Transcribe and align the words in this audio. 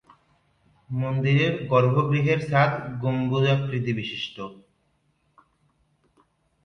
মন্দিরের 0.89 1.53
গর্ভগৃহের 1.71 2.39
ছাদ 2.49 2.71
গম্বুজাকৃবিশিষ্ট। 3.01 4.37